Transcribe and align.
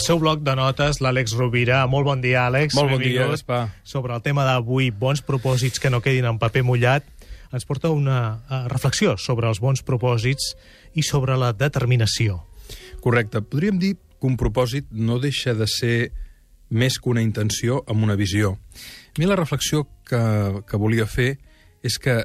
seu 0.00 0.20
bloc 0.22 0.40
de 0.46 0.54
notes, 0.56 1.00
l'Àlex 1.02 1.34
Rovira. 1.36 1.82
Molt 1.90 2.06
bon 2.06 2.20
dia, 2.22 2.46
Àlex. 2.46 2.76
Molt 2.78 2.94
bon 2.94 3.02
dia. 3.02 3.26
Gaspar. 3.28 3.64
Sobre 3.84 4.14
el 4.14 4.22
tema 4.22 4.46
d'avui, 4.46 4.92
bons 4.94 5.20
propòsits 5.26 5.82
que 5.82 5.90
no 5.90 6.00
quedin 6.00 6.28
en 6.30 6.38
paper 6.40 6.62
mullat, 6.64 7.04
ens 7.52 7.66
porta 7.68 7.90
una 7.92 8.20
uh, 8.38 8.62
reflexió 8.72 9.16
sobre 9.20 9.50
els 9.50 9.60
bons 9.60 9.82
propòsits 9.84 10.54
i 10.96 11.04
sobre 11.04 11.36
la 11.36 11.52
determinació. 11.52 12.40
Correcte. 13.04 13.42
Podríem 13.42 13.80
dir 13.82 13.96
que 13.98 14.30
un 14.30 14.38
propòsit 14.40 14.88
no 14.94 15.18
deixa 15.20 15.52
de 15.58 15.66
ser 15.68 15.96
més 16.72 16.96
que 16.96 17.10
una 17.12 17.20
intenció 17.20 17.82
amb 17.90 18.06
una 18.06 18.16
visió. 18.16 18.54
A 19.12 19.20
mi 19.20 19.28
la 19.28 19.36
reflexió 19.36 19.84
que, 20.08 20.22
que 20.64 20.80
volia 20.80 21.04
fer 21.10 21.34
és 21.82 21.98
que 21.98 22.22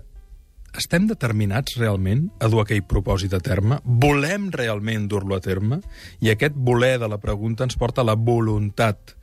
estem 0.77 1.07
determinats 1.09 1.77
realment 1.79 2.27
a 2.39 2.49
dur 2.51 2.61
aquell 2.63 2.83
propòsit 2.85 3.33
a 3.33 3.41
terme? 3.43 3.79
Volem 3.83 4.49
realment 4.53 5.07
dur-lo 5.09 5.37
a 5.37 5.43
terme? 5.43 5.81
I 6.21 6.31
aquest 6.33 6.55
voler 6.55 6.97
de 7.01 7.09
la 7.09 7.19
pregunta 7.21 7.65
ens 7.65 7.77
porta 7.79 8.03
a 8.03 8.07
la 8.07 8.15
voluntat. 8.15 9.15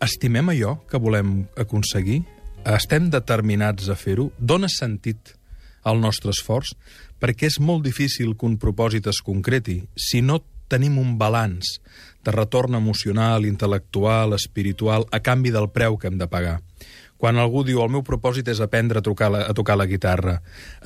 Estimem 0.00 0.48
allò 0.52 0.78
que 0.88 1.00
volem 1.00 1.44
aconseguir? 1.60 2.22
Estem 2.64 3.10
determinats 3.12 3.88
a 3.88 3.96
fer-ho? 3.96 4.30
Dóna 4.38 4.68
sentit 4.72 5.34
al 5.84 6.00
nostre 6.00 6.32
esforç? 6.32 6.72
Perquè 7.20 7.50
és 7.50 7.60
molt 7.60 7.84
difícil 7.84 8.32
que 8.36 8.48
un 8.48 8.56
propòsit 8.60 9.10
es 9.12 9.20
concreti 9.24 9.82
si 9.96 10.24
no 10.24 10.40
tenim 10.70 10.96
un 11.02 11.16
balanç 11.18 11.80
de 12.24 12.32
retorn 12.32 12.76
emocional, 12.78 13.44
intel·lectual, 13.48 14.36
espiritual, 14.36 15.06
a 15.10 15.20
canvi 15.20 15.52
del 15.52 15.68
preu 15.74 15.98
que 15.98 16.08
hem 16.08 16.18
de 16.20 16.28
pagar. 16.30 16.60
Quan 17.20 17.36
algú 17.36 17.62
diu 17.68 17.82
el 17.84 17.90
meu 17.92 18.00
propòsit 18.00 18.48
és 18.48 18.62
aprendre 18.64 19.00
a 19.00 19.04
tocar 19.04 19.28
la, 19.32 19.44
a 19.44 19.56
tocar 19.56 19.76
la 19.76 19.88
guitarra, 19.88 20.38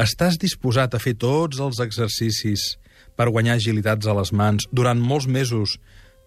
estàs 0.02 0.38
disposat 0.42 0.94
a 0.94 1.02
fer 1.02 1.14
tots 1.14 1.60
els 1.62 1.78
exercicis 1.84 2.74
per 3.14 3.30
guanyar 3.30 3.54
agilitats 3.54 4.08
a 4.10 4.16
les 4.18 4.32
mans 4.34 4.66
durant 4.74 4.98
molts 4.98 5.28
mesos, 5.30 5.78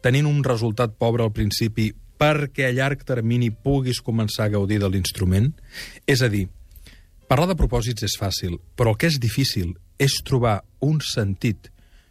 tenint 0.02 0.30
un 0.30 0.44
resultat 0.48 0.96
pobre 0.96 1.26
al 1.26 1.34
principi, 1.36 1.92
perquè 2.18 2.70
a 2.70 2.76
llarg 2.76 3.04
termini 3.04 3.52
puguis 3.52 4.00
començar 4.02 4.48
a 4.48 4.54
gaudir 4.56 4.80
de 4.82 4.90
l'instrument? 4.90 5.52
És 6.08 6.24
a 6.24 6.32
dir, 6.32 6.48
parlar 7.28 7.52
de 7.52 7.60
propòsits 7.60 8.08
és 8.08 8.16
fàcil, 8.20 8.62
però 8.80 8.96
el 8.96 9.02
que 9.02 9.12
és 9.12 9.20
difícil 9.20 9.76
és 10.00 10.22
trobar 10.24 10.62
un 10.80 11.02
sentit 11.04 11.68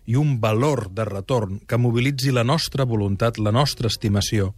i 0.07 0.15
un 0.21 0.37
valor 0.41 0.87
de 0.95 1.05
retorn 1.09 1.59
que 1.67 1.81
mobilitzi 1.81 2.31
la 2.31 2.45
nostra 2.45 2.85
voluntat, 2.85 3.41
la 3.43 3.55
nostra 3.57 3.91
estimació, 3.91 4.53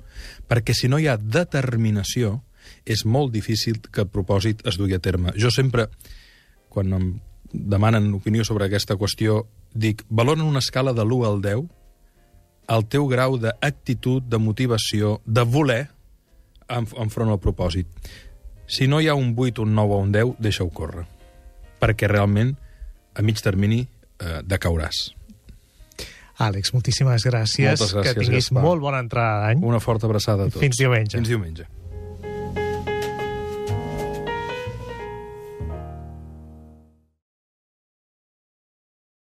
perquè 0.48 0.74
si 0.76 0.90
no 0.90 0.98
hi 1.00 1.08
ha 1.08 1.16
determinació, 1.16 2.42
és 2.84 3.04
molt 3.04 3.32
difícil 3.32 3.80
que 3.92 4.04
el 4.04 4.12
propòsit 4.12 4.66
es 4.66 4.78
dugui 4.78 4.94
a 4.94 5.02
terme. 5.02 5.32
Jo 5.36 5.50
sempre, 5.50 5.88
quan 6.68 6.92
em 6.92 7.08
demanen 7.52 8.12
opinió 8.14 8.44
sobre 8.44 8.66
aquesta 8.66 8.96
qüestió, 8.96 9.46
dic, 9.72 10.04
valora 10.08 10.42
en 10.42 10.48
una 10.48 10.64
escala 10.64 10.92
de 10.92 11.04
l'1 11.04 11.26
al 11.26 11.42
10 11.42 11.66
el 12.68 12.84
teu 12.92 13.06
grau 13.08 13.38
d'actitud, 13.40 14.22
de 14.28 14.38
motivació, 14.38 15.18
de 15.24 15.44
voler 15.48 15.82
enfront 16.68 17.32
al 17.32 17.40
propòsit. 17.40 17.88
Si 18.68 18.86
no 18.86 19.00
hi 19.00 19.08
ha 19.08 19.16
un 19.16 19.32
8, 19.32 19.62
un 19.64 19.74
9 19.74 19.94
o 19.94 20.00
un 20.04 20.12
10, 20.12 20.34
deixa-ho 20.44 20.68
córrer. 20.68 21.06
Perquè 21.80 22.10
realment, 22.10 22.52
a 23.16 23.24
mig 23.24 23.40
termini, 23.40 23.86
eh, 24.20 24.42
decauràs. 24.44 25.14
Àlex, 26.38 26.74
moltíssimes 26.74 27.24
gràcies. 27.24 27.72
Moltes 27.72 27.94
gràcies, 27.94 28.14
que 28.14 28.20
tinguis 28.20 28.50
Gaspar. 28.50 28.62
molt 28.62 28.80
bona 28.80 29.00
entrada 29.00 29.46
d'any. 29.46 29.64
Una 29.64 29.80
forta 29.80 30.06
abraçada 30.06 30.44
a 30.44 30.50
tots. 30.50 30.60
Fins 30.60 30.76
diumenge. 30.76 31.16
Fins 31.16 31.28
diumenge. 31.28 31.66